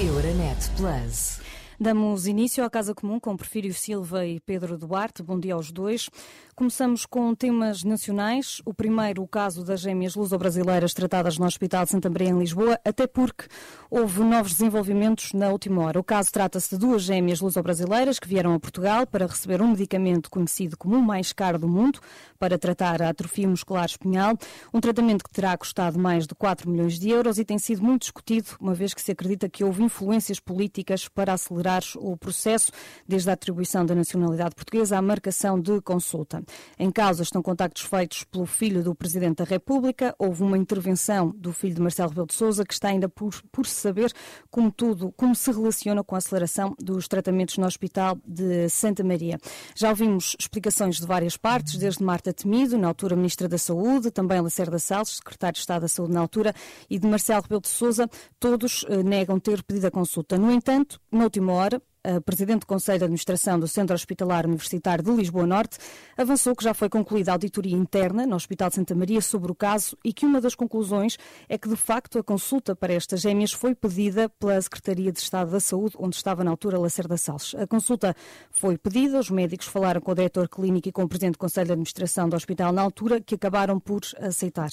[0.00, 1.38] Euronet Plus.
[1.78, 5.24] Damos início à Casa Comum com Porfírio Silva e Pedro Duarte.
[5.24, 6.08] Bom dia aos dois.
[6.54, 8.62] Começamos com temas nacionais.
[8.64, 12.78] O primeiro, o caso das gêmeas luso-brasileiras tratadas no Hospital de Santa Maria, em Lisboa,
[12.84, 13.46] até porque
[13.90, 15.98] houve novos desenvolvimentos na última hora.
[15.98, 20.30] O caso trata-se de duas gêmeas luso-brasileiras que vieram a Portugal para receber um medicamento
[20.30, 21.98] conhecido como o mais caro do mundo
[22.38, 24.38] para tratar a atrofia muscular espinhal,
[24.72, 28.02] um tratamento que terá custado mais de 4 milhões de euros e tem sido muito
[28.02, 31.63] discutido, uma vez que se acredita que houve influências políticas para acelerar
[31.96, 32.70] o processo,
[33.06, 36.42] desde a atribuição da nacionalidade portuguesa à marcação de consulta.
[36.78, 40.14] Em causa estão contactos feitos pelo filho do Presidente da República.
[40.18, 43.66] Houve uma intervenção do filho de Marcelo Rebelo de Sousa, que está ainda por, por
[43.66, 44.12] saber
[44.50, 49.38] como tudo, como se relaciona com a aceleração dos tratamentos no Hospital de Santa Maria.
[49.74, 54.40] Já ouvimos explicações de várias partes, desde Marta Temido, na altura Ministra da Saúde, também
[54.40, 56.54] Lacerda Salles, Secretário de Estado da Saúde na altura,
[56.88, 60.36] e de Marcelo Rebelo de Sousa, todos eh, negam ter pedido a consulta.
[60.38, 61.93] No entanto, na última hora, a
[62.24, 65.78] Presidente do Conselho de Administração do Centro Hospitalar Universitário de Lisboa Norte,
[66.16, 69.54] avançou que já foi concluída a auditoria interna no Hospital de Santa Maria sobre o
[69.54, 71.16] caso e que uma das conclusões
[71.48, 75.50] é que, de facto, a consulta para estas gêmeas foi pedida pela Secretaria de Estado
[75.50, 77.54] da Saúde, onde estava na altura Lacerda Salles.
[77.54, 78.14] A consulta
[78.50, 81.66] foi pedida, os médicos falaram com o diretor clínico e com o Presidente do Conselho
[81.66, 84.70] de Administração do Hospital na altura, que acabaram por aceitar.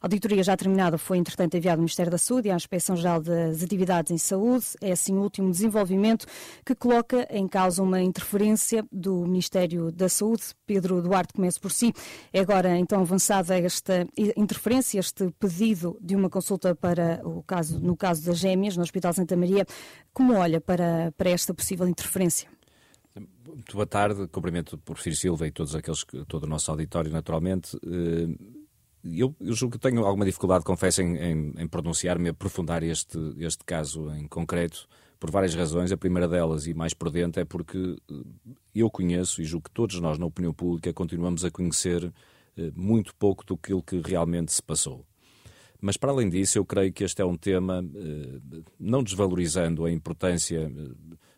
[0.00, 3.62] A auditoria já terminada foi, entretanto, enviada ao Ministério da Saúde e à Inspeção-Geral das
[3.62, 4.66] Atividades em Saúde.
[4.80, 6.26] É, assim, o último desenvolvimento
[6.64, 10.42] que que coloca em causa uma interferência do Ministério da Saúde.
[10.66, 11.92] Pedro Duarte, comece por si.
[12.32, 14.06] É agora então avançada esta
[14.36, 19.12] interferência, este pedido de uma consulta para o caso, no caso das gêmeas, no Hospital
[19.12, 19.66] Santa Maria.
[20.12, 22.48] Como olha para, para esta possível interferência?
[23.46, 27.76] Muito boa tarde, cumprimento por Porfírio Silva e todos aqueles, todo o nosso auditório, naturalmente.
[27.84, 28.34] Eh,
[29.04, 33.64] eu, eu julgo que tenho alguma dificuldade, confesso, em, em, em pronunciar-me, aprofundar este, este
[33.64, 34.88] caso em concreto,
[35.22, 35.92] por várias razões.
[35.92, 37.78] A primeira delas, e mais prudente, é porque
[38.10, 38.14] eh,
[38.74, 42.12] eu conheço e julgo que todos nós, na opinião pública, continuamos a conhecer
[42.58, 43.72] eh, muito pouco do que
[44.04, 45.06] realmente se passou.
[45.80, 49.92] Mas, para além disso, eu creio que este é um tema, eh, não desvalorizando a
[49.92, 50.68] importância,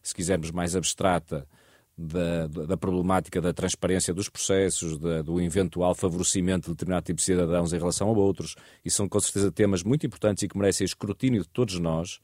[0.03, 1.47] se quisermos, mais abstrata
[1.94, 7.25] da, da, problemática da transparência dos processos, da, do eventual favorecimento de determinado tipo de
[7.25, 8.56] cidadãos em relação a outros.
[8.83, 12.19] E são, com certeza, temas muito importantes e que merecem escrutínio de todos nós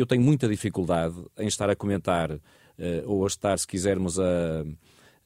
[0.00, 2.40] eu tenho muita dificuldade em estar a comentar uh,
[3.06, 4.64] ou a estar, se quisermos, a,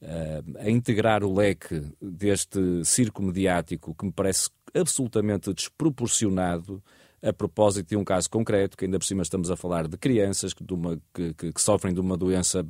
[0.01, 6.83] a, a, integrar o leque deste circo mediático que me parece absolutamente desproporcionado
[7.21, 10.53] a propósito de um caso concreto, que ainda por cima estamos a falar de crianças
[10.53, 12.65] que, de uma, que, que, que sofrem de uma doença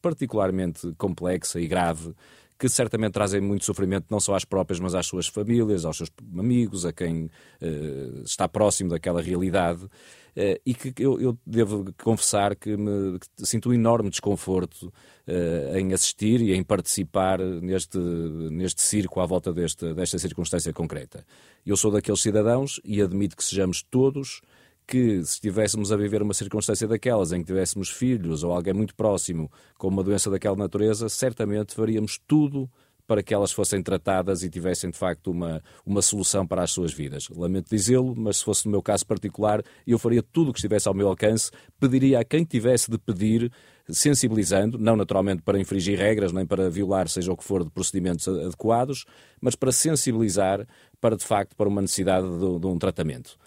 [0.00, 2.14] particularmente complexa e grave,
[2.58, 6.10] que certamente trazem muito sofrimento não só às próprias, mas às suas famílias, aos seus
[6.36, 9.84] amigos, a quem uh, está próximo daquela realidade.
[9.84, 14.92] Uh, e que eu, eu, devo confessar que, me, que sinto um enorme desconforto
[15.26, 21.24] uh, em assistir e em participar neste, neste circo à volta deste, desta circunstância concreta.
[21.64, 24.40] Eu sou daqueles cidadãos e admito que sejamos todos
[24.88, 28.94] que se estivéssemos a viver uma circunstância daquelas em que tivéssemos filhos ou alguém muito
[28.94, 32.68] próximo com uma doença daquela natureza, certamente faríamos tudo
[33.06, 36.92] para que elas fossem tratadas e tivessem, de facto, uma, uma solução para as suas
[36.92, 37.28] vidas.
[37.30, 40.88] Lamento dizê-lo, mas se fosse no meu caso particular, eu faria tudo o que estivesse
[40.88, 41.50] ao meu alcance,
[41.80, 43.50] pediria a quem tivesse de pedir,
[43.88, 48.28] sensibilizando, não naturalmente para infringir regras, nem para violar seja o que for de procedimentos
[48.28, 49.06] adequados,
[49.40, 50.66] mas para sensibilizar
[51.00, 53.38] para, de facto, para uma necessidade de, de um tratamento.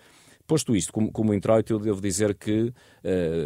[0.52, 2.74] Posto isto, como, como introito, eu devo dizer que uh,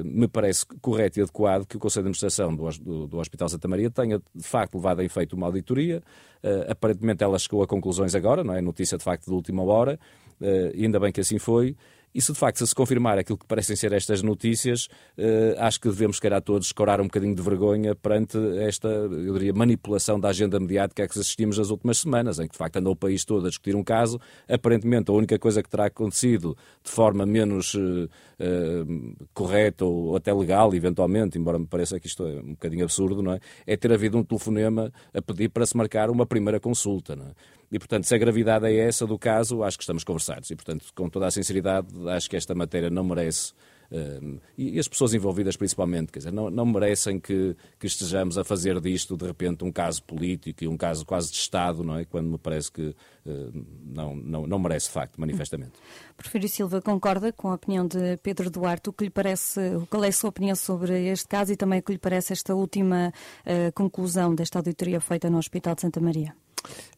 [0.04, 3.68] me parece correto e adequado que o Conselho de Administração do, do, do, Hospital Santa
[3.68, 6.02] Maria tenha, de facto, levado a efeito uma auditoria.
[6.44, 8.60] Uh, aparentemente ela chegou a conclusões agora, não é?
[8.60, 10.00] Notícia, de facto, de última hora,
[10.42, 10.46] uh,
[10.76, 11.78] ainda bem que assim foi.
[12.16, 14.88] E se de facto se confirmar aquilo que parecem ser estas notícias,
[15.18, 19.34] eh, acho que devemos, querer a todos, escorar um bocadinho de vergonha perante esta, eu
[19.34, 22.94] diria, manipulação da agenda mediática que assistimos nas últimas semanas, em que de facto andou
[22.94, 24.18] o país todo a discutir um caso.
[24.48, 28.08] Aparentemente, a única coisa que terá acontecido de forma menos eh,
[28.40, 28.86] eh,
[29.34, 33.34] correta ou até legal, eventualmente, embora me pareça que isto é um bocadinho absurdo, não
[33.34, 33.42] é?
[33.68, 37.32] É ter havido um telefonema a pedir para se marcar uma primeira consulta, não é?
[37.72, 40.50] E, portanto, se a gravidade é essa do caso, acho que estamos conversados.
[40.50, 43.54] E, portanto, com toda a sinceridade, acho que esta matéria não merece.
[43.92, 48.44] Uh, e, as pessoas envolvidas principalmente, quer dizer, não, não merecem que, que, estejamos a
[48.44, 52.06] fazer disto de repente um caso político e um caso quase de Estado, não é?
[52.06, 52.82] Quando me parece que
[53.26, 55.74] uh, não, não, não merece de facto, manifestamente.
[56.18, 58.90] Prefiro Silva concorda com a opinião de Pedro Duarte.
[58.90, 59.60] O que lhe parece,
[59.90, 62.56] qual é a sua opinião sobre este caso e também o que lhe parece esta
[62.56, 63.14] última
[63.46, 66.34] uh, conclusão desta auditoria feita no Hospital de Santa Maria?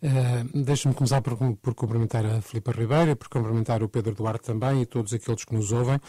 [0.02, 4.81] Uh, Deixe-me começar por, por, cumprimentar a Filipe Ribeira, por cumprimentar o Pedro Duarte também
[4.81, 6.00] e todos aqueles que nos ouvem.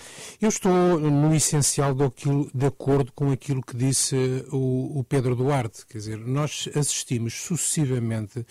[0.40, 4.16] Eu estou, no essencial, de acordo com aquilo que disse
[4.52, 5.86] o, o Pedro Duarte.
[5.86, 8.44] Quer dizer, nós assistimos sucessivamente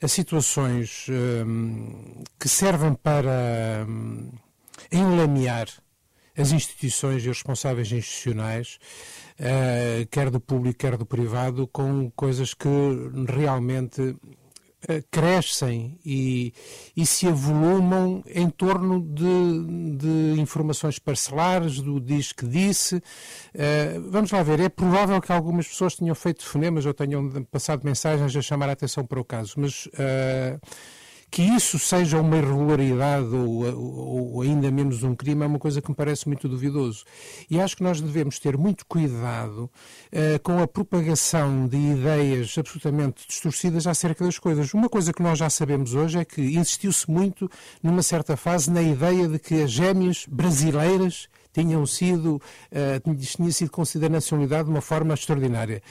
[0.00, 4.30] a situações um, que servem para um,
[4.92, 5.68] enlamear
[6.36, 8.78] as instituições e os responsáveis institucionais,
[9.40, 12.68] uh, quer do público, quer do privado, com coisas que
[13.28, 14.16] realmente
[14.88, 16.52] eh, crescem e,
[16.96, 22.96] e, se avolumam em torno de, de, informações parcelares, do diz que disse.
[22.96, 27.84] Uh, vamos lá ver, é provável que algumas pessoas tenham feito fonemas ou tenham passado
[27.84, 30.60] mensagens a chamar a atenção para o caso, mas uh,
[31.30, 35.90] que isso seja uma irregularidade ou, ou, ainda menos um crime é uma coisa que
[35.90, 37.04] me parece muito duvidoso.
[37.50, 43.26] E acho que nós devemos ter muito cuidado uh, com a propagação de ideias absolutamente
[43.26, 44.72] distorcidas acerca das coisas.
[44.72, 47.50] Uma coisa que nós já sabemos hoje é que insistiu-se muito,
[47.82, 53.70] numa certa fase, na ideia de que as gêmeas brasileiras tinham sido, uh, tinha sido
[53.70, 55.82] concedida a nacionalidade de uma forma extraordinária.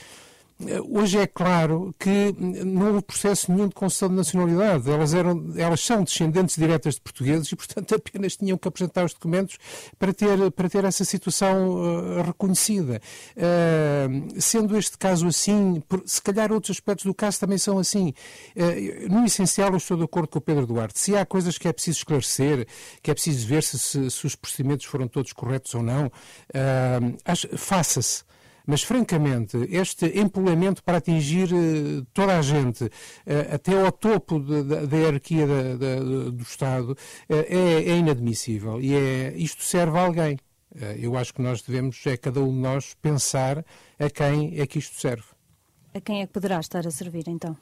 [0.90, 4.90] Hoje é claro que não houve processo nenhum de concessão de nacionalidade.
[4.90, 9.13] Elas, eram, elas são descendentes diretas de portugueses e, portanto, apenas tinham que apresentar os
[9.13, 9.57] documentos
[10.00, 13.02] para ter, para ter essa situação uh, reconhecida.
[13.36, 18.13] Uh, sendo este caso assim, por, se calhar outros aspectos do caso também são assim.
[18.56, 20.98] Uh, no essencial, eu estou de acordo com o Pedro Duarte.
[20.98, 22.66] Se há coisas que é preciso esclarecer,
[23.04, 26.10] que é preciso ver se, se, se os procedimentos foram todos corretos ou não,
[27.57, 28.24] faça-se.
[28.65, 32.89] Mas, francamente, este empolamento para atingir uh, toda a gente, uh,
[33.53, 36.95] até ao topo de, da hierarquia do Estado, uh,
[37.29, 38.81] é, é, inadmissível.
[38.81, 40.38] E é, isto serve a alguém.
[40.97, 43.63] eu acho que nós devemos, é cada um de nós, pensar
[44.00, 45.25] a quem é que isto serve.
[45.94, 47.56] A quem é que poderá estar a servir, então?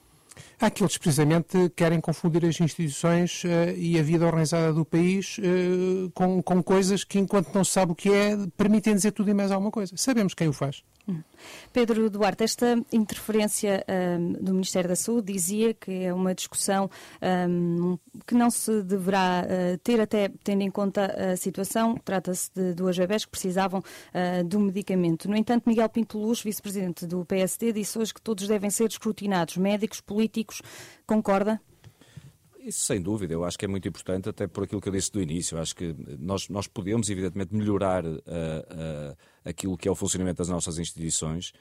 [0.59, 6.41] Aqueles precisamente querem confundir as instituições uh, e a vida organizada do país uh, com,
[6.41, 9.51] com coisas que, enquanto não se sabe o que é, permitem dizer tudo e mais
[9.51, 9.95] alguma coisa.
[9.97, 10.83] Sabemos quem o faz.
[11.74, 13.83] Pedro Duarte, esta interferência
[14.18, 16.89] um, do Ministério da Saúde dizia que é uma discussão
[17.50, 21.95] um, que não se deverá uh, ter, até tendo em conta a situação.
[22.06, 25.30] Trata-se de duas bebés que precisavam uh, do medicamento.
[25.30, 29.57] No entanto, Miguel Pinto Luz, vice-presidente do PSD, disse hoje que todos devem ser escrutinados,
[29.57, 30.22] médicos, políticos.
[31.05, 31.61] Concorda?
[32.63, 35.11] Isso sem dúvida, eu acho que é muito importante, até por aquilo que eu disse
[35.11, 35.57] do início.
[35.57, 40.37] Eu acho que nós, nós podemos, evidentemente, melhorar uh, uh, aquilo que é o funcionamento
[40.37, 41.51] das nossas instituições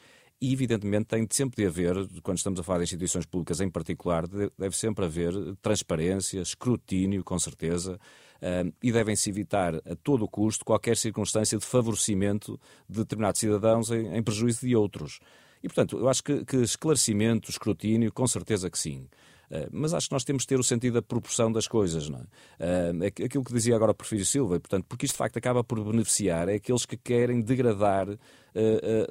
[0.41, 4.29] e, evidentemente, tem sempre de haver, quando estamos a falar de instituições públicas em particular,
[4.29, 10.97] deve sempre haver transparência, escrutínio, com certeza, uh, e devem-se evitar a todo custo qualquer
[10.97, 15.19] circunstância de favorecimento de determinados cidadãos em prejuízo de outros.
[15.63, 19.07] E, portanto, eu acho que, que esclarecimento, escrutínio, com certeza que sim.
[19.53, 22.21] Eh, mas acho que nós temos de ter o sentido da proporção das coisas, não
[22.21, 22.25] é?
[22.59, 25.79] Eh, aquilo que dizia agora o Porfírio Silva, portanto, porque isto de facto acaba por
[25.85, 28.15] beneficiar é aqueles que querem degradar a,
[28.55, 29.07] eh,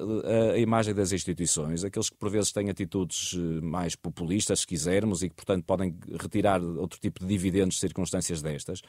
[0.50, 5.22] a, a, imagem das instituições, aqueles que por vezes têm atitudes mais populistas, se quisermos,
[5.22, 8.82] e que, portanto, podem retirar outro tipo de dividendos de circunstâncias destas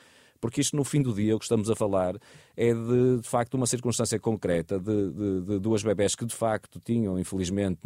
[0.44, 2.18] porque isto no fim do dia o que estamos a falar
[2.56, 6.80] é de, de facto uma circunstância concreta de, de, de, duas bebés que de facto
[6.80, 7.80] tinham, infelizmente,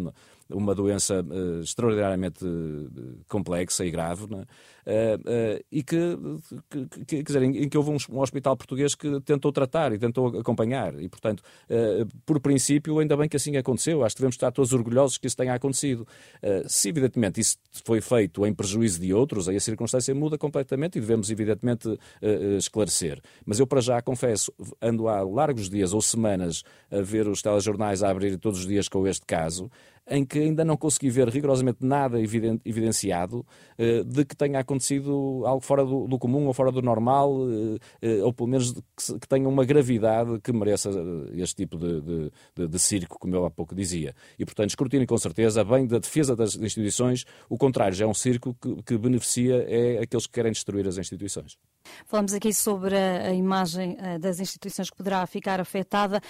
[0.50, 4.48] uma doença uh, extraordinariamente uh, complexa e grave, uh,
[5.72, 6.18] e que,
[6.70, 9.92] que, que, quer dizer, em, em, que houve um, um, hospital português que tentou tratar
[9.92, 11.44] e tentou acompanhar, e portanto,
[12.26, 15.36] por princípio, ainda bem que assim aconteceu, acho que devemos estar todos orgulhosos que isso
[15.36, 16.08] tenha acontecido.
[16.68, 21.02] se evidentemente isso foi feito em prejuízo de outros, aí a circunstância muda completamente e
[21.02, 22.00] devemos evidentemente
[22.58, 23.20] esclarecer.
[23.46, 28.04] Mas eu para já confesso, ando há largos dias ou semanas a ver os telejornais
[28.04, 29.70] a abrir todos os dias com este caso,
[30.10, 33.46] em que ainda não consegui ver rigorosamente nada evidenciado
[33.78, 38.24] uh, de que tenha acontecido algo fora do, comum ou fora do normal, uh, uh,
[38.24, 40.90] ou pelo menos que, tenha uma gravidade que mereça
[41.34, 44.16] este tipo de, de, de, de, circo, como eu há pouco dizia.
[44.40, 48.14] E, portanto, escrutínio com certeza, bem da defesa das instituições, o contrário, já é um
[48.14, 51.58] circo que, que beneficia é aqueles que querem destruir as instituições.
[52.06, 56.22] Falamos aqui sobre a, imagem das instituições que poderá ficar afetada.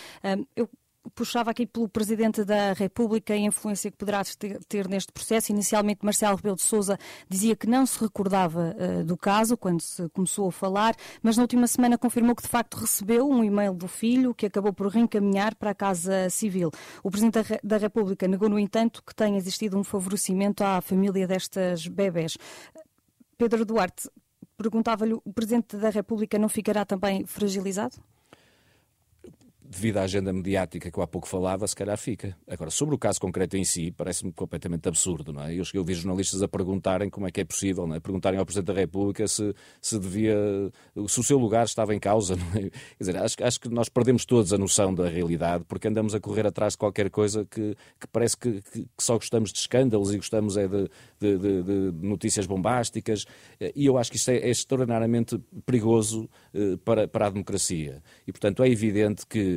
[0.56, 0.70] eu
[1.16, 4.22] puxava aqui pelo Presidente da República a influência que poderá
[4.68, 5.52] ter, neste processo.
[5.52, 6.98] Inicialmente, Marcelo Rebelo de Sousa
[7.30, 11.44] dizia que não se recordava uh, do caso quando se começou a falar, mas na
[11.44, 15.56] última semana confirmou que de facto recebeu um e-mail do filho que acabou por reencaminhar
[15.56, 16.72] para a Casa Civil.
[17.04, 21.88] O Presidente da República negou, no entanto, que tenha existido um favorecimento à família destas
[21.88, 22.38] bebés.
[23.38, 24.10] Pedro Duarte,
[24.58, 27.96] perguntava-lhe, o Presidente da República não ficará também fragilizado?
[29.70, 32.38] Devido à agenda mediática que eu há pouco falava, se calhar fica.
[32.48, 35.54] Agora, sobre o caso concreto em si, parece-me completamente absurdo, não é?
[35.54, 38.00] Eu, eu vi jornalistas a perguntarem como é que é possível, não é?
[38.00, 40.36] Perguntarem ao Presidente da República se, se devia,
[41.08, 42.70] se o seu lugar estava em causa, não é?
[42.70, 46.20] Quer dizer, acho, acho que nós perdemos todos a noção da realidade porque andamos a
[46.20, 50.14] correr atrás de qualquer coisa que, que parece que, que, que, só gostamos de escândalos
[50.14, 53.26] e gostamos é de, de, de, de notícias bombásticas
[53.76, 58.02] e eu acho que isto é, é extraordinariamente perigoso eh, para, para a democracia.
[58.26, 59.57] E, portanto, é evidente que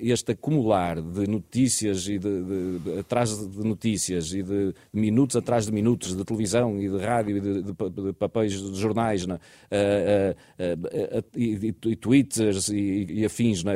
[0.00, 5.66] este acumular de notícias e de, de, de, atrás de notícias e de minutos atrás
[5.66, 9.38] de minutos de televisão e de rádio e de, de papéis de jornais né?
[9.70, 13.74] uh, uh, uh, e, e, twitters e, e afins né?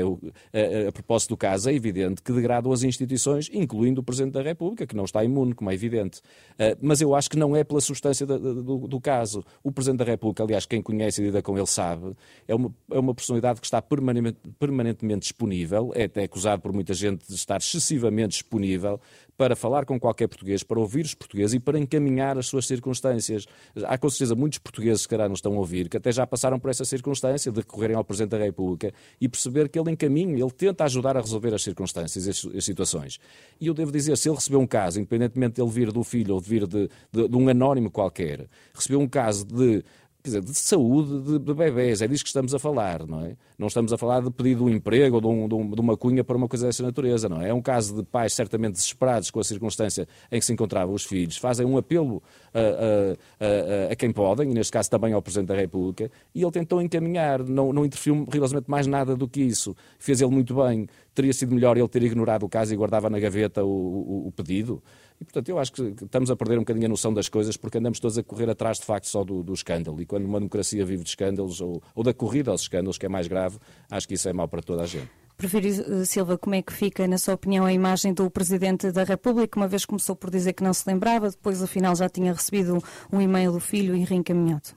[0.88, 4.86] a, propósito do caso, é evidente que degradam as instituições, incluindo o Presidente da República,
[4.86, 6.20] que não está imune, como é evidente.
[6.80, 9.44] mas eu acho que não é pela substância do, do, caso.
[9.62, 12.14] O Presidente da República, aliás, quem conhece e lida com ele sabe,
[12.46, 16.94] é uma, é uma personalidade que está permanentemente, permanentemente disponível é até acusado por muita
[16.94, 19.00] gente de estar excessivamente disponível
[19.36, 23.46] para falar com qualquer português, para ouvir os portugueses e para encaminhar as suas circunstâncias.
[23.84, 26.58] Há com certeza muitos portugueses que calhar não estão a ouvir, que até já passaram
[26.58, 30.50] por essa circunstância de recorrerem ao Presidente da República e perceber que ele encaminha, ele
[30.50, 33.18] tenta ajudar a resolver as circunstâncias e as situações.
[33.60, 36.34] E eu devo dizer, se ele recebeu um caso, independentemente de ele vir do filho
[36.34, 39.84] ou de vir de, de, de um anónimo qualquer, recebeu um caso de
[40.26, 43.36] quer dizer, de saúde de, de bebés, é disso que estamos a falar, não é?
[43.56, 45.80] Não estamos a falar de pedido de um emprego ou de, um, de, um, de,
[45.80, 47.50] uma cunha para uma coisa dessa natureza, não é?
[47.50, 51.04] É um caso de pais certamente desesperados com a circunstância em que se encontravam os
[51.04, 55.22] filhos, fazem um apelo a, a, a, a quem podem, e neste caso também ao
[55.22, 59.40] Presidente da República, e ele tentou encaminhar, não, não interferiu rigorosamente mais nada do que
[59.40, 59.76] isso.
[59.98, 63.20] Fez ele muito bem, teria sido melhor ele ter ignorado o caso e guardava na
[63.20, 64.82] gaveta o, o, o pedido.
[65.20, 67.78] E, portanto, eu acho que estamos a perder um bocadinho a noção das coisas porque
[67.78, 70.00] andamos todos a correr atrás, de facto, só do, do escândalo.
[70.00, 73.08] E quando uma democracia vive de escândalos ou, ou da corrida aos escândalos, que é
[73.08, 73.58] mais grave,
[73.90, 75.10] acho que isso é mau para toda a gente.
[75.36, 79.04] Prefiro, eh, Silva, como é que fica, na sua opinião, a imagem do Presidente da
[79.04, 82.82] República, uma vez começou por dizer que não se lembrava, depois, afinal, já tinha recebido
[83.12, 84.70] um e-mail do filho e reencaminhado?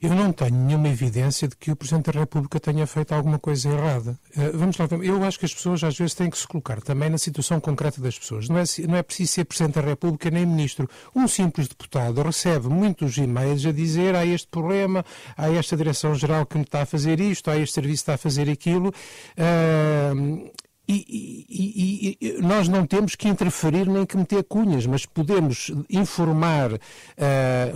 [0.00, 3.68] Eu não tenho nenhuma evidência de que o Presidente da República tenha feito alguma coisa
[3.68, 4.18] errada.
[4.36, 7.10] Uh, vamos lá, eu acho que as pessoas às vezes têm que se colocar também
[7.10, 8.48] na situação concreta das pessoas.
[8.48, 10.88] Não é, não é preciso ser Presidente da República nem Ministro.
[11.14, 15.04] Um simples deputado recebe muitos e-mails a dizer há este problema,
[15.36, 18.18] há esta Direção-Geral que me está a fazer isto, há este serviço que está a
[18.18, 18.88] fazer aquilo.
[19.36, 20.50] Uh,
[20.92, 26.72] e, e, e, nós não temos que interferir nem que meter cunhas, mas podemos informar
[26.72, 26.78] uh,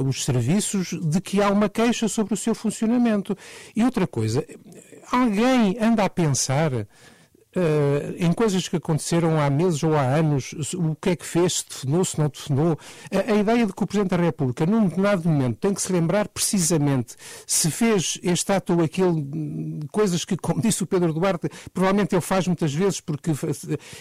[0.07, 3.37] os serviços de que há uma queixa sobre o seu funcionamento.
[3.77, 4.45] E outra coisa,
[5.13, 6.87] alguém anda a pensar
[7.57, 11.59] Uh, em coisas que aconteceram há meses ou há anos, o que é que fez,
[11.59, 12.77] se definiu, se não definiu.
[13.13, 15.93] A, a, ideia de que o Presidente da República, num determinado momento, tem que se
[15.93, 17.15] lembrar precisamente
[17.47, 19.25] se fez este ato ou aquele,
[19.93, 23.31] coisas que, como disse o Pedro Duarte, provavelmente ele faz muitas vezes porque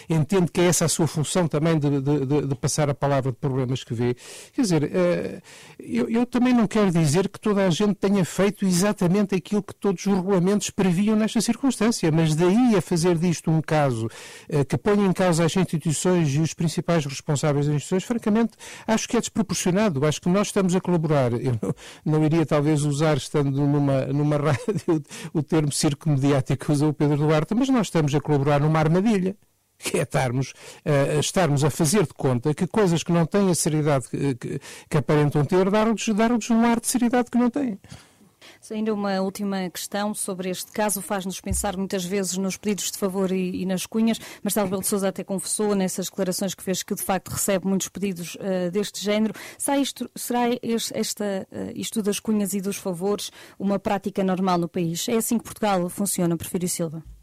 [0.08, 3.38] entende que é essa a sua função também de, de, de passar a palavra de
[3.38, 4.16] problemas que vê.
[4.52, 5.42] Quer dizer, uh,
[5.78, 9.74] eu, eu também não quero dizer que toda a gente tenha feito exatamente aquilo que
[9.74, 14.08] todos os regulamentos previam nesta circunstância, mas daí a fazer disto um caso
[14.48, 18.52] eh, que põe em causa as instituições e os principais responsáveis das instituições, francamente,
[18.86, 20.04] acho que é desproporcionado.
[20.06, 21.32] Acho que nós estamos a colaborar.
[21.32, 21.74] Eu não,
[22.04, 26.94] não iria, talvez, usar, estando numa, numa rádio, o termo circo mediático que usou o
[26.94, 29.36] Pedro Duarte, mas nós estamos a colaborar numa armadilha
[29.78, 33.54] que é estarmos, uh, estarmos a fazer de conta que coisas que não têm a
[33.54, 37.78] seriedade que, que, que aparentam ter, dar-lhes dar um ar de seriedade que não têm.
[38.70, 43.30] Ainda uma última questão sobre este caso, faz-nos pensar muitas vezes nos pedidos de favor
[43.30, 44.18] e, e nas cunhas.
[44.42, 47.88] Marcelo Belo de Sousa até confessou nessas declarações que fez que de facto recebe muitos
[47.88, 49.34] pedidos uh, deste género.
[49.58, 54.68] Será isto, será esta, uh, isto das cunhas e dos favores uma prática normal no
[54.68, 55.08] país?
[55.08, 57.13] É assim que Portugal funciona, Prefiro Silva?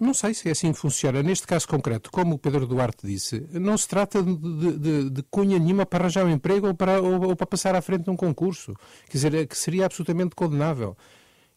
[0.00, 1.22] Não sei se é assim que funciona.
[1.22, 5.58] Neste caso concreto, como o Pedro Duarte disse, não se trata de, de, de cunha
[5.58, 8.16] nenhuma para arranjar um emprego ou para, ou, ou para passar à frente de um
[8.16, 8.74] concurso.
[9.06, 10.96] Quer dizer, é que seria absolutamente condenável.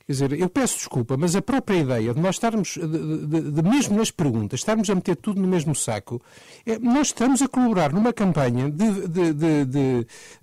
[0.05, 3.61] Quer dizer, eu peço desculpa, mas a própria ideia de nós estarmos, de, de, de,
[3.61, 6.21] mesmo nas perguntas, estarmos a meter tudo no mesmo saco,
[6.65, 9.07] é, nós estamos a colaborar numa campanha de,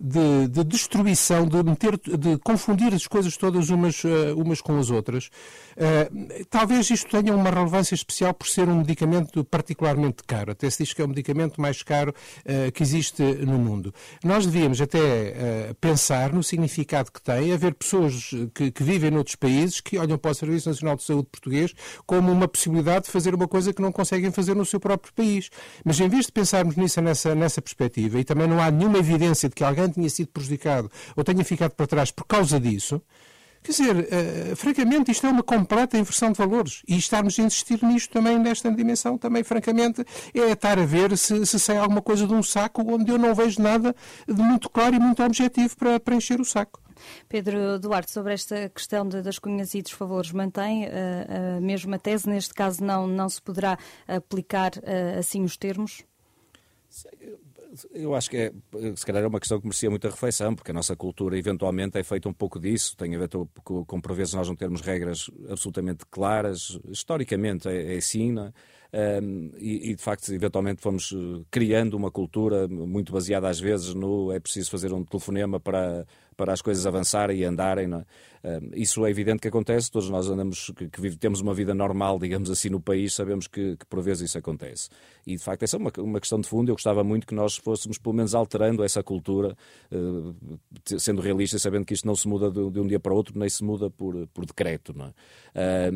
[0.00, 5.26] de, destruição, de, meter, de confundir as coisas todas umas, uh, umas com as outras.
[5.76, 10.52] Uh, talvez isto tenha uma relevância especial por ser um medicamento particularmente caro.
[10.52, 12.14] Até se diz que é o medicamento mais caro
[12.46, 13.92] uh, que existe no mundo.
[14.24, 19.49] Nós devíamos até pensar no significado que tem haver pessoas que, que vivem noutros países
[19.50, 21.74] países que olham para o Serviço Nacional de Saúde português
[22.06, 25.50] como uma possibilidade de fazer uma coisa que não conseguem fazer no seu próprio país.
[25.84, 29.48] Mas em vez de pensarmos nisso nessa, nessa perspectiva, e também não há nenhuma evidência
[29.48, 33.02] de que alguém tenha sido prejudicado ou tenha ficado para trás por causa disso,
[33.62, 36.82] Quer dizer, uh, francamente, isto é uma completa inversão de valores.
[36.88, 40.02] E estarmos a insistir nisto também, nesta dimensão, também, francamente,
[40.32, 43.34] é estar a ver se, se sai alguma coisa de um saco onde eu não
[43.34, 43.94] vejo nada
[44.26, 46.80] de muito claro e muito objetivo para preencher o saco.
[47.28, 51.98] Pedro Duarte, sobre esta questão de, das cunhas e dos favores, mantém uh, a mesma
[51.98, 52.28] tese?
[52.28, 56.04] Neste caso, não, não se poderá aplicar uh, assim os termos?
[57.92, 58.52] Eu acho que é,
[58.96, 62.02] se calhar é uma questão que merecia muita reflexão, porque a nossa cultura eventualmente é
[62.02, 63.28] feita um pouco disso, tem a ver
[63.62, 68.52] com, com por vezes nós não termos regras absolutamente claras, historicamente é, é assim, é?
[68.92, 73.94] Um, e, e, de facto, eventualmente fomos eh, criando uma cultura muito baseada às vezes
[73.94, 76.04] no é preciso fazer um telefonema para,
[76.40, 77.86] para as coisas avançarem e andarem.
[77.94, 78.04] É?
[78.74, 82.70] Isso é evidente que acontece, todos nós andamos, que, temos uma vida normal, digamos assim,
[82.70, 84.88] no país, sabemos que, que por vezes isso acontece.
[85.26, 86.70] E de facto, essa é uma, uma questão de fundo.
[86.70, 89.54] Eu gostava muito que nós fôssemos, pelo menos, alterando essa cultura,
[89.92, 90.58] uh,
[90.98, 93.48] sendo realistas, sabendo que isto não se muda de, de, um dia para outro, nem
[93.48, 94.94] se muda por, por decreto.
[94.96, 95.12] Não
[95.54, 95.92] é?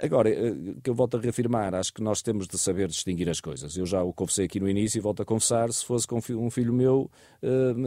[0.00, 3.40] Agora, uh, que eu volto a reafirmar, acho que nós temos de saber distinguir as
[3.40, 3.76] coisas.
[3.76, 6.50] Eu já o confessei aqui no início e volto a confessar: se fosse com um
[6.50, 7.10] filho meu,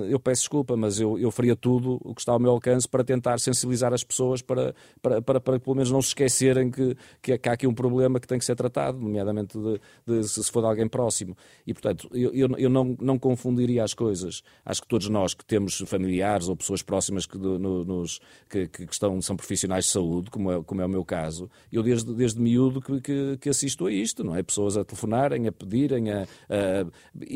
[0.10, 3.03] eu peço desculpa, mas eu, eu faria tudo o que está ao meu alcance para
[3.03, 6.98] tentar sensibilizar sensibilizar as pessoas para, para, para, para pelo menos não se esquecerem que,
[7.22, 10.62] que, há aqui um problema que tem que ser tratado, nomeadamente de, de, se for
[10.62, 11.38] de alguém próximo.
[11.65, 14.41] E, portanto, eu, eu, eu não, não confundiria as coisas.
[14.65, 18.19] Acho que todos nós que temos familiares ou pessoas próximas que, no, nos,
[18.50, 21.84] que, que, estão, são profissionais de saúde, como é, como é o meu caso, eu
[21.84, 24.41] desde, desde miúdo que, que, que assisto a isto, não é?
[24.41, 26.88] Pessoas a telefonarem, a pedirem, a, a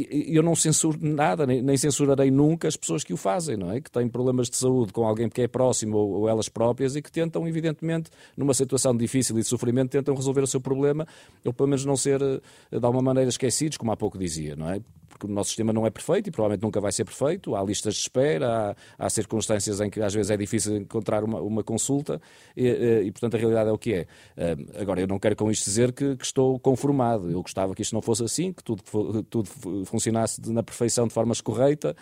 [0.03, 3.81] eu não censuro nada, nem, nem censurarei nunca as pessoas que o fazem, não é?
[3.81, 7.01] Que têm problemas de saúde com alguém que é próximo ou, ou elas próprias e
[7.01, 11.07] que tentam, evidentemente, numa situação difícil e de sofrimento, tentam resolver o seu problema,
[11.45, 14.69] ou pelo menos não ser, eh, de alguma maneira, esquecidos, como há pouco dizia, não
[14.69, 14.81] é?
[15.21, 17.93] Porque o nosso sistema não é perfeito e provavelmente nunca vai ser perfeito, há listas
[17.93, 22.19] de espera, há, há circunstâncias em que às vezes é difícil encontrar uma, uma consulta
[22.57, 24.07] e, eh, e, portanto, a realidade é o que é.
[24.35, 27.83] Eh, agora, eu não quero com isto dizer que, que estou conformado, eu gostava que
[27.83, 28.81] isto não fosse assim, que tudo,
[29.29, 29.47] tudo
[29.85, 31.95] funcionasse na perfeição de forma correta,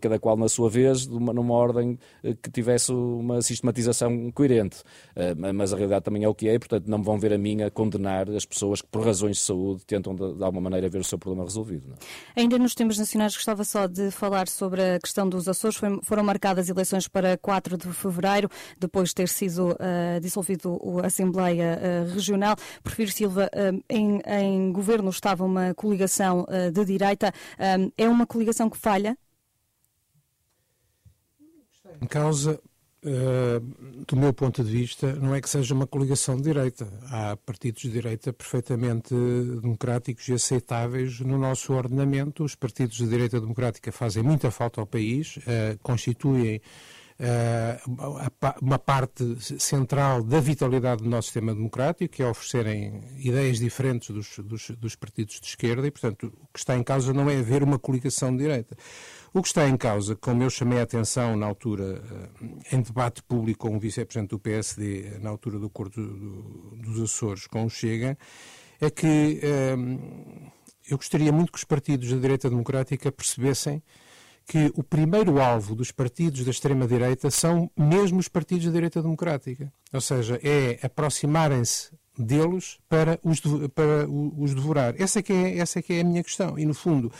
[0.00, 1.98] cada qual na sua vez, numa ordem
[2.42, 4.82] que tivesse uma sistematização coerente.
[5.54, 7.62] Mas a realidade também é o que é, e, portanto, não vão ver a mim
[7.62, 10.98] a condenar as pessoas que, por razões de saúde, tentam de, de alguma maneira ver
[10.98, 11.88] o seu problema resolvido.
[11.88, 11.96] Não?
[12.34, 15.78] Ainda nos temas nacionais, gostava só de falar sobre a questão dos Açores.
[16.02, 21.78] Foram marcadas eleições para 4 de fevereiro, depois de ter sido uh, dissolvido a Assembleia
[21.78, 22.56] uh, Regional.
[22.82, 23.50] Prefiro Silva,
[23.88, 27.32] em, em, governo estava uma coligação de direita.
[27.96, 29.16] é uma coligação que falha?
[32.00, 32.75] Em causa Uh,
[34.06, 36.88] do meu ponto de vista, não é que seja uma coligação de direita.
[37.08, 42.44] Há partidos de direita perfeitamente democráticos e aceitáveis no nosso ordenamento.
[42.44, 46.60] Os partidos de direita democrática fazem muita falta ao país, uh, constituem
[47.20, 49.24] uh, uma parte
[49.60, 54.96] central da vitalidade do nosso sistema democrático, que é oferecerem ideias diferentes dos, dos, dos
[54.96, 58.32] partidos de esquerda, e, portanto, o que está em causa não é haver uma coligação
[58.32, 58.76] de direita.
[59.36, 62.02] O que está em causa, como eu chamei a atenção na altura,
[62.40, 67.46] eh, em debate público com o vice-presidente do PSD, na altura do Corte dos Açores,
[67.46, 68.16] com o Chega,
[68.80, 69.76] é que eh,
[70.88, 73.82] eu gostaria muito que os partidos da direita democrática percebessem
[74.46, 79.70] que o primeiro alvo dos partidos da extrema-direita são mesmo os partidos da direita democrática.
[79.92, 83.40] Ou seja, é aproximarem-se deles para os,
[83.74, 84.94] para os devorar.
[84.98, 86.58] Essa é, que é, essa é que é a minha questão.
[86.58, 87.12] E, no fundo,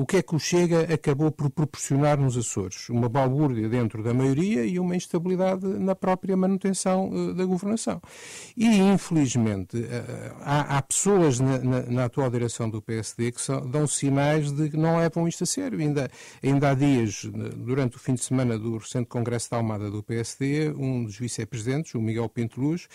[0.00, 2.88] o que é que o Chega acabou por proporcionar nos Açores?
[2.88, 8.00] Uma balbúrdia dentro da maioria e uma instabilidade na própria manutenção uh, da governação.
[8.56, 13.60] E, infelizmente, uh, há, há, pessoas na, na, na, atual direção do PSD que são,
[13.68, 15.78] dão sinais de que não levam isto a sério.
[15.78, 16.10] Ainda,
[16.42, 17.26] ainda há dias,
[17.58, 21.94] durante o fim de semana do recente Congresso da Almada do PSD, um dos vice-presidentes,
[21.94, 22.88] o Miguel Pinto Luz,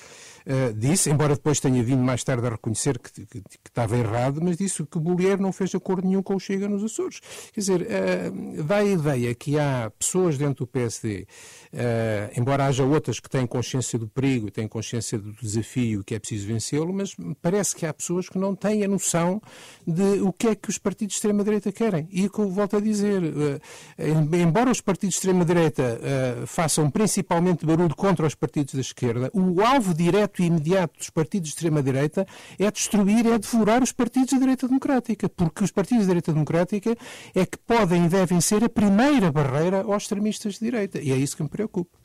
[0.48, 4.42] uh, disse, embora depois tenha vindo mais tarde a reconhecer que, que, que estava errado,
[4.44, 6.95] mas disse que Bolheiro não fez acordo nenhum com o Chega nos Açores.
[6.96, 7.22] Açores.
[7.54, 11.28] Quer dizer, uh, dá a ideia que há pessoas dentro do PSD,
[11.74, 16.20] eh, embora haja outras que têm consciência do perigo, têm consciência do desafio que é
[16.20, 19.42] preciso vencê-lo, mas parece que há pessoas que não têm a noção
[19.86, 22.08] de o que é que os partidos de extrema-direita querem.
[22.12, 26.00] E que eu volto a dizer, uh, embora os partidos de extrema-direita
[26.46, 31.50] façam principalmente barulho contra os partidos da esquerda, o alvo direto e imediato dos partidos
[31.50, 32.26] de extrema-direita
[32.58, 36.75] é destruir, é devorar os partidos da direita democrática, porque os partidos da direita democrática
[36.76, 36.98] política
[37.34, 41.02] é que podem e devem ser a primeira barreira aos extremistas de direita.
[41.02, 41.98] E é isso que me preocupa.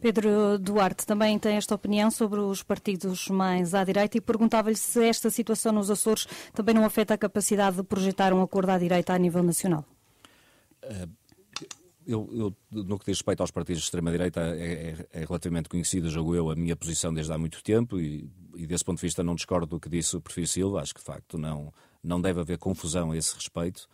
[0.00, 5.04] Pedro Duarte também tem esta opinião sobre os partidos mais à direita e perguntava-lhe se
[5.04, 9.12] esta situação nos Açores também não afeta a capacidade de projetar um acordo à direita
[9.12, 9.84] a nível nacional.
[10.84, 11.10] Uh,
[12.06, 16.08] eu, eu, no que diz respeito aos partidos de extrema-direita, é, é, é, relativamente conhecido,
[16.08, 19.24] jogo eu, a minha posição desde há muito tempo e, e, desse ponto de vista
[19.24, 20.80] não discordo do que disse o Perfil Silva.
[20.80, 21.72] Acho que, de facto, não,
[22.06, 23.88] não deve haver confusão a esse respeito.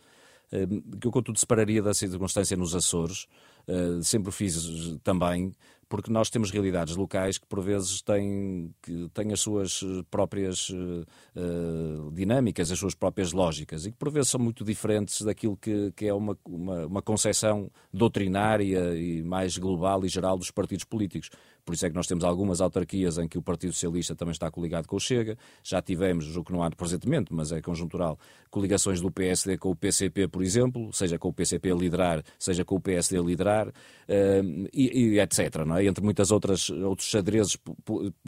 [0.99, 3.27] Que eu, contudo, separaria da circunstância nos Açores.
[3.67, 5.53] Uh, sempre fiz também,
[5.93, 10.69] porque nós temos realidades locais que por vezes têm, que têm as suas eh, próprias
[10.71, 15.91] uh, dinâmicas, as suas próprias lógicas, e que por vezes são muito diferentes daquilo que,
[15.95, 21.29] que é uma, uma, uma concepção doutrinária e mais global e geral dos partidos políticos.
[21.65, 24.51] Por isso é que nós temos algumas autarquias em que o Partido Socialista também está
[24.51, 25.37] coligado com o Chega.
[25.63, 29.75] Já tivemos, o que não há presentemente, mas é conjuntural, coligações do PSD com o
[29.75, 33.21] PCP, por exemplo, seja com o PCP liderar, seja com o PSD a
[33.53, 35.63] liderar, uh, e, e, etc.
[35.65, 35.85] Não é?
[35.85, 37.57] Entre muitas outras outros xadrezes,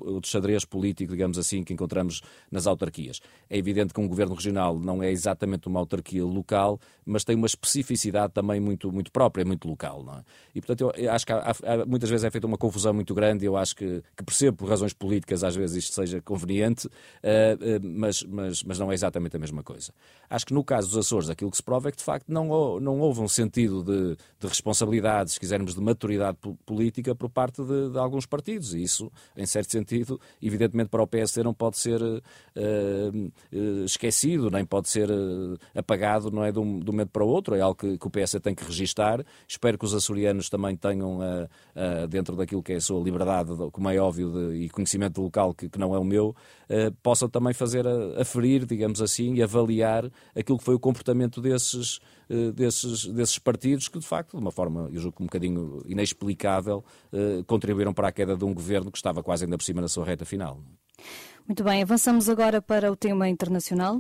[0.02, 3.20] outros xadrez político, digamos assim, que encontramos nas autarquias.
[3.50, 7.48] É evidente que um governo regional não é exatamente uma autarquia local, mas tem uma
[7.48, 10.04] especificidade também muito, muito própria, muito local.
[10.04, 10.24] Não é?
[10.54, 13.46] E, portanto, eu acho que há, há, muitas vezes é feita uma confusão muito grande,
[13.46, 17.80] eu acho que, que percebo por razões políticas às vezes isto seja conveniente, uh, uh,
[17.84, 19.92] mas, mas, mas não é exatamente a mesma coisa.
[20.30, 22.80] Acho que no caso dos Açores aquilo que se prova é que de facto não,
[22.80, 27.92] não houve um sentido de, de responsabilidade, se quisermos, de maturidade política por parte de,
[27.92, 32.02] de, alguns partidos e isso, em certo sentido, evidentemente para o PSD não pode ser
[32.02, 32.24] uh,
[33.86, 35.10] esquecido, nem pode ser
[35.76, 38.08] apagado não é, de um, de um momento para o outro, é algo que, que
[38.08, 39.24] o PSD tem que registar.
[39.48, 41.20] Espero que os açorianos também tenham,
[42.10, 45.70] dentro daquilo que é a sua liberdade, como é óbvio, de, e conhecimento local que,
[45.70, 46.30] que, não é o meu,
[46.70, 47.86] uh, possam também fazer,
[48.20, 53.88] aferir, digamos assim, e avaliar aquilo que foi o comportamento desses, uh, desses, desses partidos
[53.88, 56.84] que, de facto, de uma forma, eu julgo um bocadinho inexplicável,
[57.14, 59.88] uh, contribuíram para a queda de um governo que estava quase ainda por cima na
[59.88, 60.60] sua reta final.
[61.48, 64.00] Muito bem, avançamos agora para o tema internacional.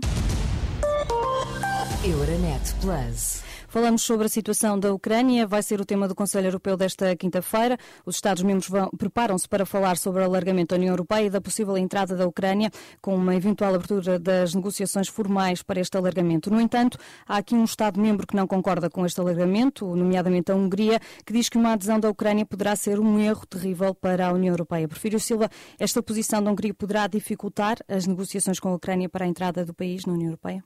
[2.05, 3.43] Euronet Plus.
[3.67, 7.79] Falamos sobre a situação da Ucrânia, vai ser o tema do Conselho Europeu desta quinta-feira.
[8.05, 12.15] Os Estados-membros preparam-se para falar sobre o alargamento da União Europeia e da possível entrada
[12.15, 12.69] da Ucrânia,
[13.01, 16.51] com uma eventual abertura das negociações formais para este alargamento.
[16.51, 20.99] No entanto, há aqui um Estado-membro que não concorda com este alargamento, nomeadamente a Hungria,
[21.25, 24.53] que diz que uma adesão da Ucrânia poderá ser um erro terrível para a União
[24.53, 24.87] Europeia.
[24.87, 29.27] Prefiro Silva, esta posição da Hungria poderá dificultar as negociações com a Ucrânia para a
[29.27, 30.63] entrada do país na União Europeia?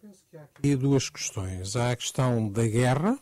[0.00, 1.76] Penso que há aqui duas questões.
[1.76, 3.18] Há a questão da guerra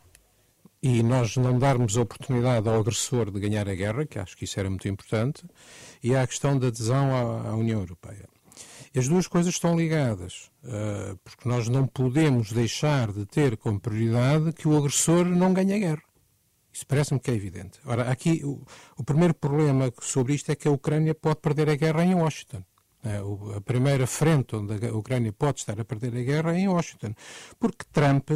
[0.80, 4.60] e nós não darmos oportunidade ao agressor de ganhar a guerra, que acho que isso
[4.60, 5.44] era muito importante,
[6.02, 8.28] e há a questão da adesão à, à União Europeia.
[8.96, 14.52] As duas coisas estão ligadas, uh, porque nós não podemos deixar de ter como prioridade
[14.52, 16.02] que o agressor não ganhe a guerra.
[16.72, 17.80] Isso parece-me que é evidente.
[17.84, 18.64] Ora, aqui o,
[18.96, 22.62] o primeiro problema sobre isto é que a Ucrânia pode perder a guerra em Washington.
[23.08, 26.68] É, a primeira frente onde a Ucrânia pode estar a perder a guerra é em
[26.68, 27.14] Washington,
[27.58, 28.30] porque Trump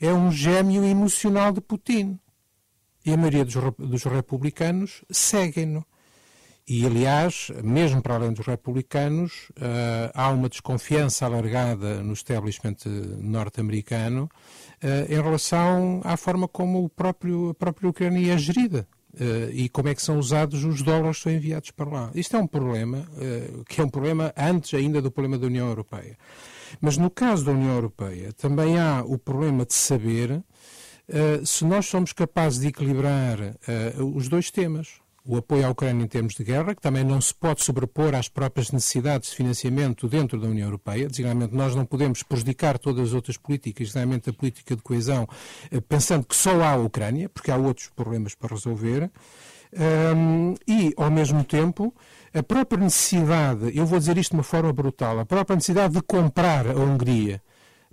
[0.00, 2.18] é um gêmeo emocional de Putin.
[3.06, 5.86] E a maioria dos, dos republicanos seguem-no.
[6.66, 12.76] E, aliás, mesmo para além dos republicanos, uh, há uma desconfiança alargada no establishment
[13.20, 14.28] norte-americano
[14.82, 18.86] uh, em relação à forma como o próprio, a própria Ucrânia é gerida.
[19.14, 22.10] Uh, e como é que são usados os dólares que são enviados para lá.
[22.14, 25.66] Isto é um problema, uh, que é um problema antes ainda do problema da União
[25.66, 26.16] Europeia.
[26.78, 31.86] Mas no caso da União Europeia também há o problema de saber uh, se nós
[31.86, 33.38] somos capazes de equilibrar
[34.14, 37.34] os dois temas o apoio à Ucrânia em termos de guerra, que também não se
[37.34, 41.08] pode sobrepor às próprias necessidades de financiamento dentro da União Europeia.
[41.08, 45.28] Designadamente, nós não podemos prejudicar todas as outras políticas, designadamente a política de coesão,
[45.70, 49.10] eh, pensando que só há a Ucrânia, porque há outros problemas para resolver.
[49.70, 51.94] Um, e, ao mesmo tempo,
[52.32, 56.00] a própria necessidade, eu vou dizer isto de uma forma brutal, a própria necessidade de
[56.00, 57.42] comprar a Hungria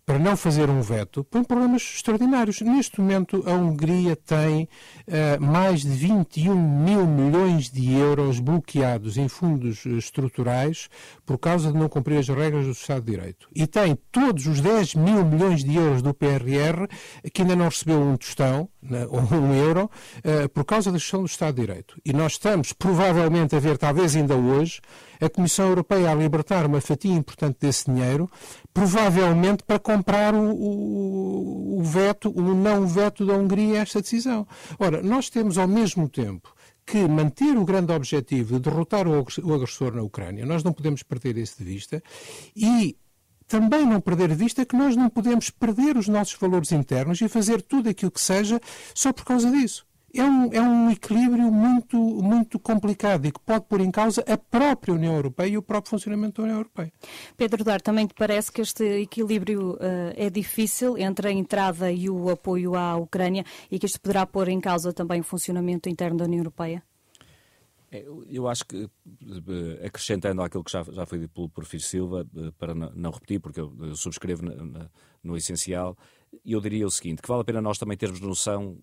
[0.05, 2.61] para não fazer um veto, por problemas extraordinários.
[2.61, 4.69] Neste momento, a Hungria tem
[5.07, 10.89] uh, mais de 21 mil milhões de euros bloqueados em fundos eh, estruturais
[11.25, 13.49] por causa de não cumprir as regras do Estado de Direito.
[13.55, 16.87] E tem todos os 10 mil milhões de euros do PRR
[17.33, 19.89] que ainda não recebeu um tostão, né, ou um euro,
[20.19, 21.99] uh, por causa da gestão do Estado de Direito.
[22.05, 24.81] E nós estamos, provavelmente, a ver, talvez ainda hoje,
[25.19, 28.29] a Comissão Europeia a libertar uma fatia importante desse dinheiro,
[28.73, 34.47] provavelmente para comprar o, o, o veto, o não veto da Hungria a esta decisão.
[34.79, 36.53] Ora, nós temos ao mesmo tempo
[36.85, 41.35] que manter o grande objetivo de derrotar o agressor na Ucrânia, nós não podemos perder
[41.37, 42.03] isso de vista,
[42.55, 42.95] e
[43.47, 47.27] também não perder de vista que nós não podemos perder os nossos valores internos e
[47.27, 48.59] fazer tudo aquilo que seja
[48.93, 49.84] só por causa disso.
[50.15, 54.37] É um, é um equilíbrio muito, muito complicado e que pode pôr em causa a
[54.37, 56.91] própria União Europeia e o próprio funcionamento da União Europeia.
[57.35, 62.09] Pedro Dar, também te parece que este equilíbrio uh, é difícil entre a entrada e
[62.09, 66.17] o apoio à Ucrânia e que isto poderá pôr em causa também o funcionamento interno
[66.17, 66.83] da União Europeia?
[67.91, 72.27] É, eu acho que, eh, acrescentando àquilo que já, já foi dito pelo Porfírio Silva,
[72.35, 74.43] eh, para não, repetir, porque eu, subscrevo
[75.23, 75.97] no essencial,
[76.45, 78.77] eu diria o seguinte, que vale a pena nós também termos noção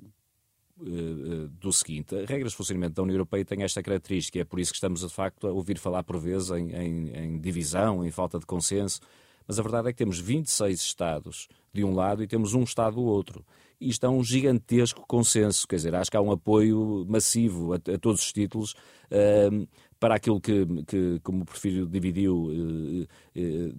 [0.77, 4.73] do seguinte: as regras de funcionamento da União Europeia têm esta característica, é por isso
[4.73, 8.39] que estamos, de facto, a ouvir falar por vezes em, em, em divisão, em falta
[8.39, 9.01] de consenso,
[9.47, 12.97] mas a verdade é que temos 26 Estados de um lado e temos um Estado
[12.97, 13.45] do outro.
[13.81, 17.77] E isto é um gigantesco consenso, quer dizer, acho que há um apoio massivo a,
[17.77, 18.73] a todos os títulos
[19.11, 19.69] uh,
[20.03, 23.73] para aquilo que, que como o Porfírio dividiu uh, uh,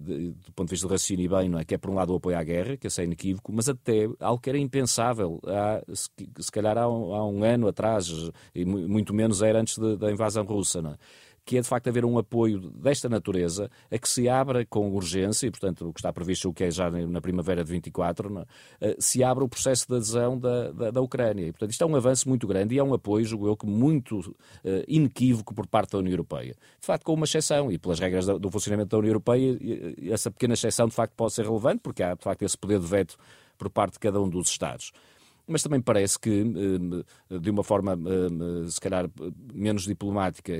[0.46, 1.66] do ponto de vista do raciocínio bem, não é?
[1.66, 4.08] que é por um lado o apoio à guerra, que é sem inequívoco, mas até
[4.18, 6.08] algo que era impensável, há, se,
[6.38, 8.08] se calhar há um, há um, ano atrás,
[8.54, 10.80] e muito menos era antes de, da invasão russa.
[10.80, 10.96] Não é?
[11.44, 15.46] Que é de facto haver um apoio desta natureza a que se abra com urgência,
[15.46, 18.46] e portanto o que está previsto, o que é já na primavera de 24,
[18.80, 18.96] é?
[18.98, 21.46] se abra o processo de adesão da, da, da, Ucrânia.
[21.46, 23.66] E portanto isto é um avanço muito grande e é um apoio, julgo eu, que
[23.66, 24.34] muito uh,
[24.88, 26.54] inequívoco por parte da União Europeia.
[26.80, 29.58] De facto, com uma exceção, e pelas regras do funcionamento da União Europeia,
[30.10, 32.86] essa pequena exceção de facto pode ser relevante, porque há de facto esse poder de
[32.86, 33.16] veto
[33.58, 34.92] por parte de cada um dos Estados
[35.46, 39.10] mas também parece que, eh, de uma forma, eh, se calhar,
[39.52, 40.52] menos diplomática,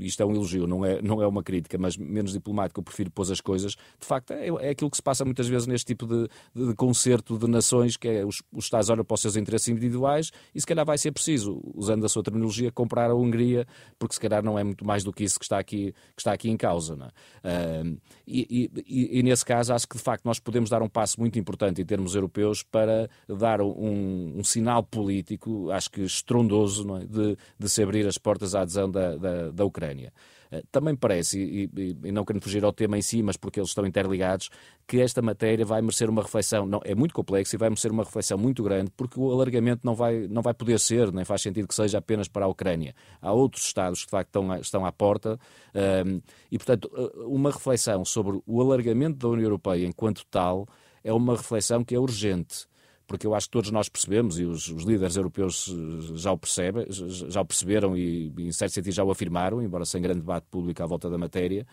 [0.00, 3.10] isto é um elogio, não é, não é uma crítica, mas menos diplomática, eu prefiro
[3.10, 6.06] pôr as coisas, de facto, é, é aquilo que se passa muitas vezes neste tipo
[6.06, 9.68] de, de concerto de nações, que é os, os Estados olham para os seus interesses
[9.68, 13.66] individuais, e se calhar vai ser preciso, usando a sua terminologia, comprar a Hungria,
[13.98, 16.32] porque se calhar não é muito mais do que isso que está aqui, que está
[16.32, 17.12] aqui em causa.
[17.42, 17.82] É?
[17.82, 21.20] Uh, e, e, e, nesse caso, acho que de facto nós podemos dar um passo
[21.20, 26.84] muito importante em termos europeus para dar um um, um sinal político, acho que estrondoso,
[26.96, 27.04] é?
[27.04, 30.12] de, de, se abrir as portas à adesão da, da, da Ucrânia.
[30.50, 33.58] Eh, também parece, e, e, e, não querendo fugir ao tema em si, mas porque
[33.58, 34.50] eles estão interligados,
[34.86, 38.04] que esta matéria vai merecer uma reflexão, não, é muito complexa e vai merecer uma
[38.04, 41.66] reflexão muito grande, porque o alargamento não vai, não vai poder ser, nem faz sentido
[41.66, 42.94] que seja apenas para a Ucrânia.
[43.20, 45.38] Há outros Estados que de facto estão, estão à porta
[45.74, 50.68] um, ehm, e, portanto, eh, uma reflexão sobre o alargamento da União Europeia enquanto tal
[51.02, 52.66] é uma reflexão que é urgente
[53.06, 55.72] porque eu acho que todos nós percebemos, e os, os líderes europeus
[56.14, 60.00] já o, percebem, já o perceberam e, em certo sentido, já o afirmaram, embora sem
[60.00, 61.66] grande debate público à volta da matéria,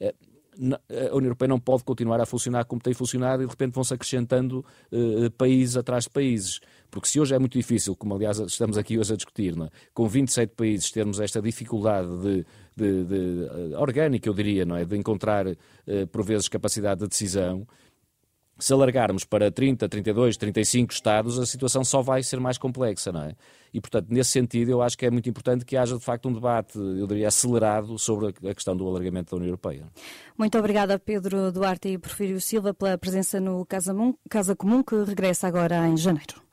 [0.00, 0.14] eh,
[1.10, 3.92] a União Europeia não pode continuar a funcionar como tem funcionado e de repente vão-se
[3.92, 6.60] acrescentando uh, países atrás de países.
[6.90, 9.68] Porque se hoje é muito difícil, como aliás estamos aqui hoje a discutir, é?
[9.92, 14.84] com 27 países termos esta dificuldade de, de, de, orgânica, eu diria, não é?
[14.84, 15.56] de encontrar uh,
[16.10, 17.66] por vezes capacidade de decisão,
[18.58, 23.22] se alargarmos para 30, 32, 35 estados, a situação só vai ser mais complexa, não
[23.22, 23.34] é?
[23.72, 26.32] E, portanto, nesse sentido, eu acho que é muito importante que haja, de facto, um
[26.32, 29.86] debate, eu diria, acelerado sobre a questão do alargamento da União Europeia.
[30.38, 35.86] Muito obrigada, Pedro Duarte e Porfírio Silva, pela presença no Casa, Comum, que regressa agora
[35.86, 36.45] em janeiro.